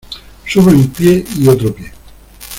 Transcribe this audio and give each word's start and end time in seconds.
sube 0.47 0.71
un 0.73 0.87
pie 0.87 1.23
y 1.37 1.47
otro 1.47 1.75
pie. 1.75 1.91